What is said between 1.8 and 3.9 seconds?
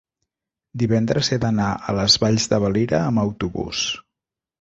les Valls de Valira amb autobús.